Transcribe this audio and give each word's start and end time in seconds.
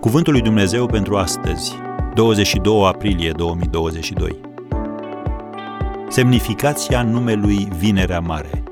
Cuvântul 0.00 0.32
lui 0.32 0.42
Dumnezeu 0.42 0.86
pentru 0.86 1.16
astăzi, 1.16 1.72
22 2.14 2.86
aprilie 2.86 3.32
2022. 3.32 4.40
Semnificația 6.08 7.02
numelui 7.02 7.64
Vinerea 7.64 8.20
Mare. 8.20 8.62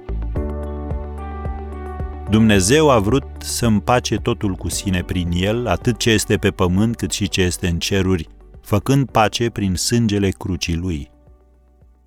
Dumnezeu 2.30 2.90
a 2.90 2.98
vrut 2.98 3.25
să 3.39 3.66
împace 3.66 4.16
totul 4.16 4.54
cu 4.54 4.68
sine 4.68 5.02
prin 5.02 5.30
el, 5.32 5.66
atât 5.66 5.98
ce 5.98 6.11
este 6.11 6.36
pe 6.36 6.50
pământ 6.50 6.96
cât 6.96 7.11
și 7.11 7.29
ce 7.29 7.43
este 7.43 7.68
în 7.68 7.79
ceruri, 7.79 8.29
făcând 8.61 9.11
pace 9.11 9.50
prin 9.50 9.74
sângele 9.74 10.30
crucii 10.30 10.77
lui. 10.77 11.11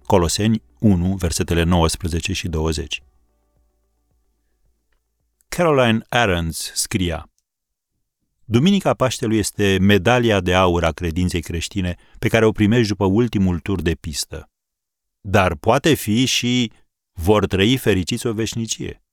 Coloseni 0.05 0.61
1, 0.79 1.15
versetele 1.15 1.63
19 1.63 2.33
și 2.33 2.47
20. 2.47 3.04
Caroline 5.47 6.00
Ahrens 6.09 6.71
scria 6.73 7.29
Duminica 8.51 8.93
Paștelui 8.93 9.37
este 9.37 9.77
medalia 9.81 10.39
de 10.39 10.53
aur 10.53 10.83
a 10.83 10.91
credinței 10.91 11.41
creștine 11.41 11.95
pe 12.19 12.27
care 12.27 12.45
o 12.45 12.51
primești 12.51 12.87
după 12.87 13.05
ultimul 13.05 13.59
tur 13.59 13.81
de 13.81 13.95
pistă. 13.95 14.49
Dar 15.21 15.55
poate 15.55 15.93
fi 15.93 16.25
și 16.25 16.71
vor 17.13 17.45
trăi 17.45 17.77
fericiți 17.77 18.27
o 18.27 18.33
veșnicie. 18.33 19.03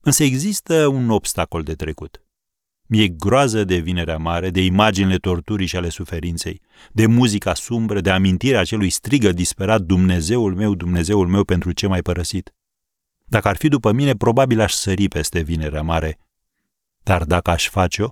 Însă 0.00 0.24
există 0.24 0.86
un 0.86 1.10
obstacol 1.10 1.62
de 1.62 1.74
trecut. 1.74 2.22
Mi-e 2.86 3.08
groază 3.08 3.64
de 3.64 3.76
vinerea 3.76 4.16
mare, 4.16 4.50
de 4.50 4.64
imaginile 4.64 5.16
torturii 5.16 5.66
și 5.66 5.76
ale 5.76 5.88
suferinței, 5.88 6.60
de 6.92 7.06
muzica 7.06 7.54
sumbră, 7.54 8.00
de 8.00 8.10
amintirea 8.10 8.60
acelui 8.60 8.90
strigă 8.90 9.32
disperat 9.32 9.80
Dumnezeul 9.80 10.54
meu, 10.54 10.74
Dumnezeul 10.74 11.28
meu 11.28 11.44
pentru 11.44 11.72
ce 11.72 11.86
mai 11.86 12.02
părăsit. 12.02 12.54
Dacă 13.24 13.48
ar 13.48 13.56
fi 13.56 13.68
după 13.68 13.92
mine, 13.92 14.14
probabil 14.14 14.60
aș 14.60 14.72
sări 14.72 15.08
peste 15.08 15.40
vinerea 15.40 15.82
mare. 15.82 16.18
Dar 17.02 17.24
dacă 17.24 17.50
aș 17.50 17.68
face-o, 17.68 18.08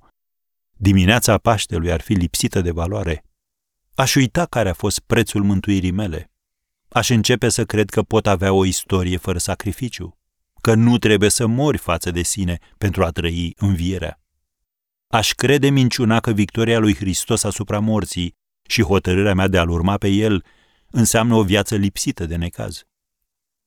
dimineața 0.77 1.39
Paștelui 1.39 1.93
ar 1.93 2.01
fi 2.01 2.13
lipsită 2.13 2.61
de 2.61 2.71
valoare. 2.71 3.25
Aș 3.95 4.15
uita 4.15 4.47
care 4.47 4.69
a 4.69 4.73
fost 4.73 4.99
prețul 4.99 5.43
mântuirii 5.43 5.91
mele. 5.91 6.33
Aș 6.89 7.09
începe 7.09 7.49
să 7.49 7.65
cred 7.65 7.91
că 7.91 8.03
pot 8.03 8.27
avea 8.27 8.53
o 8.53 8.65
istorie 8.65 9.17
fără 9.17 9.39
sacrificiu, 9.39 10.19
că 10.61 10.75
nu 10.75 10.99
trebuie 10.99 11.31
să 11.31 11.47
mori 11.47 11.79
față 11.79 12.11
de 12.11 12.23
sine 12.23 12.59
pentru 12.79 13.05
a 13.05 13.11
trăi 13.11 13.55
învierea. 13.57 14.21
Aș 15.07 15.33
crede 15.33 15.69
minciuna 15.69 16.21
că 16.21 16.33
victoria 16.33 16.79
lui 16.79 16.95
Hristos 16.95 17.45
asupra 17.45 17.79
morții 17.79 18.37
și 18.69 18.83
hotărârea 18.83 19.35
mea 19.35 19.49
de 19.49 19.59
a-L 19.59 19.69
urma 19.69 19.97
pe 19.97 20.09
El 20.09 20.45
înseamnă 20.91 21.35
o 21.35 21.43
viață 21.43 21.77
lipsită 21.77 22.27
de 22.27 22.37
necaz. 22.37 22.83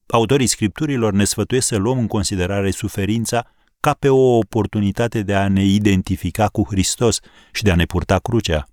Autorii 0.07 0.47
scripturilor 0.47 1.13
ne 1.13 1.23
sfătuiesc 1.23 1.67
să 1.67 1.75
luăm 1.75 1.97
în 1.97 2.07
considerare 2.07 2.71
suferința 2.71 3.51
ca 3.79 3.93
pe 3.93 4.09
o 4.09 4.37
oportunitate 4.37 5.21
de 5.21 5.35
a 5.35 5.47
ne 5.47 5.63
identifica 5.63 6.47
cu 6.47 6.63
Hristos 6.63 7.19
și 7.51 7.63
de 7.63 7.71
a 7.71 7.75
ne 7.75 7.85
purta 7.85 8.19
crucea. 8.19 8.67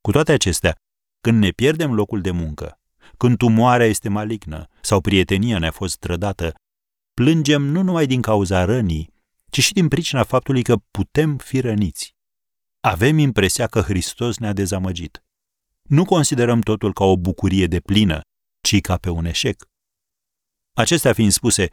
Cu 0.00 0.10
toate 0.10 0.32
acestea, 0.32 0.76
când 1.20 1.38
ne 1.38 1.50
pierdem 1.50 1.94
locul 1.94 2.20
de 2.20 2.30
muncă, 2.30 2.80
când 3.16 3.36
tumoarea 3.36 3.86
este 3.86 4.08
malignă 4.08 4.68
sau 4.80 5.00
prietenia 5.00 5.58
ne-a 5.58 5.70
fost 5.70 5.98
trădată, 5.98 6.54
plângem 7.14 7.62
nu 7.62 7.82
numai 7.82 8.06
din 8.06 8.22
cauza 8.22 8.64
rănii, 8.64 9.14
ci 9.50 9.62
și 9.62 9.72
din 9.72 9.88
pricina 9.88 10.22
faptului 10.22 10.62
că 10.62 10.76
putem 10.90 11.36
fi 11.36 11.60
răniți. 11.60 12.14
Avem 12.80 13.18
impresia 13.18 13.66
că 13.66 13.80
Hristos 13.80 14.38
ne-a 14.38 14.52
dezamăgit. 14.52 15.22
Nu 15.82 16.04
considerăm 16.04 16.60
totul 16.60 16.92
ca 16.92 17.04
o 17.04 17.16
bucurie 17.16 17.66
de 17.66 17.80
plină, 17.80 18.20
ci 18.60 18.80
ca 18.80 18.96
pe 18.96 19.10
un 19.10 19.24
eșec. 19.24 19.64
Acestea 20.72 21.12
fiind 21.12 21.32
spuse, 21.32 21.68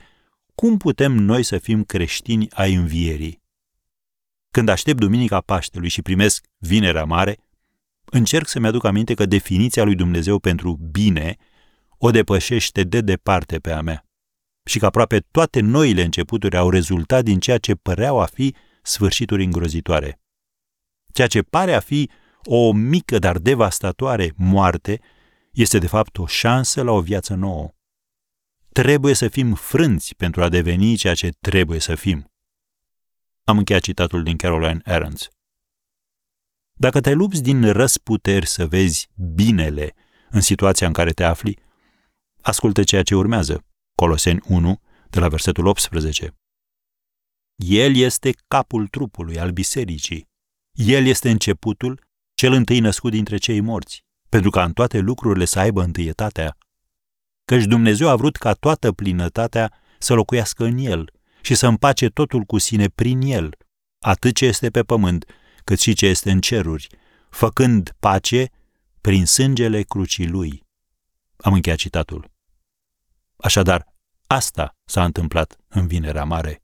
cum 0.55 0.77
putem 0.77 1.11
noi 1.11 1.43
să 1.43 1.57
fim 1.57 1.83
creștini 1.83 2.51
ai 2.51 2.73
învierii? 2.73 3.43
Când 4.51 4.69
aștept 4.69 4.99
Duminica 4.99 5.41
Paștelui 5.41 5.89
și 5.89 6.01
primesc 6.01 6.45
Vinerea 6.57 7.03
Mare, 7.05 7.37
încerc 8.05 8.47
să-mi 8.47 8.67
aduc 8.67 8.83
aminte 8.83 9.13
că 9.13 9.25
definiția 9.25 9.83
lui 9.83 9.95
Dumnezeu 9.95 10.39
pentru 10.39 10.79
bine 10.91 11.35
o 11.97 12.11
depășește 12.11 12.83
de 12.83 13.01
departe 13.01 13.59
pe 13.59 13.71
a 13.71 13.81
mea 13.81 14.05
și 14.65 14.79
că 14.79 14.85
aproape 14.85 15.19
toate 15.19 15.59
noile 15.59 16.03
începuturi 16.03 16.57
au 16.57 16.69
rezultat 16.69 17.23
din 17.23 17.39
ceea 17.39 17.57
ce 17.57 17.75
păreau 17.75 18.19
a 18.19 18.25
fi 18.25 18.55
sfârșituri 18.81 19.43
îngrozitoare. 19.43 20.19
Ceea 21.13 21.27
ce 21.27 21.41
pare 21.41 21.73
a 21.73 21.79
fi 21.79 22.09
o 22.43 22.71
mică, 22.71 23.19
dar 23.19 23.37
devastatoare 23.37 24.33
moarte 24.35 24.99
este 25.51 25.77
de 25.77 25.87
fapt 25.87 26.17
o 26.17 26.25
șansă 26.25 26.81
la 26.81 26.91
o 26.91 27.01
viață 27.01 27.33
nouă. 27.33 27.74
Trebuie 28.81 29.13
să 29.13 29.27
fim 29.27 29.53
frânți 29.53 30.15
pentru 30.15 30.43
a 30.43 30.49
deveni 30.49 30.95
ceea 30.95 31.13
ce 31.13 31.29
trebuie 31.41 31.79
să 31.79 31.95
fim. 31.95 32.31
Am 33.43 33.57
încheiat 33.57 33.81
citatul 33.81 34.23
din 34.23 34.37
Caroline 34.37 34.81
Ahrens. 34.85 35.29
Dacă 36.73 37.01
te 37.01 37.13
lupți 37.13 37.41
din 37.41 37.71
răsputeri 37.71 38.47
să 38.47 38.67
vezi 38.67 39.09
binele 39.33 39.93
în 40.29 40.41
situația 40.41 40.87
în 40.87 40.93
care 40.93 41.11
te 41.11 41.23
afli, 41.23 41.59
ascultă 42.41 42.83
ceea 42.83 43.03
ce 43.03 43.15
urmează. 43.15 43.65
Coloseni 43.95 44.41
1, 44.47 44.81
de 45.09 45.19
la 45.19 45.27
versetul 45.27 45.65
18. 45.65 46.37
El 47.55 47.95
este 47.95 48.33
capul 48.47 48.87
trupului 48.87 49.39
al 49.39 49.51
bisericii. 49.51 50.27
El 50.71 51.05
este 51.05 51.29
începutul, 51.29 52.07
cel 52.33 52.53
întâi 52.53 52.79
născut 52.79 53.11
dintre 53.11 53.37
cei 53.37 53.59
morți, 53.59 54.03
pentru 54.29 54.49
ca 54.49 54.63
în 54.63 54.73
toate 54.73 54.99
lucrurile 54.99 55.45
să 55.45 55.59
aibă 55.59 55.83
întâietatea. 55.83 56.57
Căci 57.45 57.63
Dumnezeu 57.63 58.09
a 58.09 58.15
vrut 58.15 58.35
ca 58.35 58.53
toată 58.53 58.91
plinătatea 58.91 59.73
să 59.99 60.13
locuiască 60.13 60.63
în 60.63 60.77
El 60.77 61.11
și 61.41 61.55
să 61.55 61.67
împace 61.67 62.07
totul 62.09 62.43
cu 62.43 62.57
sine 62.57 62.87
prin 62.87 63.21
El, 63.21 63.57
atât 63.99 64.35
ce 64.35 64.45
este 64.45 64.69
pe 64.69 64.83
pământ, 64.83 65.25
cât 65.63 65.79
și 65.79 65.93
ce 65.93 66.05
este 66.05 66.31
în 66.31 66.41
ceruri, 66.41 66.87
făcând 67.29 67.95
pace 67.99 68.49
prin 69.01 69.25
sângele 69.25 69.81
crucii 69.81 70.27
Lui. 70.27 70.63
Am 71.37 71.53
încheiat 71.53 71.77
citatul. 71.77 72.31
Așadar, 73.37 73.93
asta 74.27 74.75
s-a 74.85 75.03
întâmplat 75.03 75.57
în 75.67 75.87
Vinerea 75.87 76.23
Mare. 76.23 76.63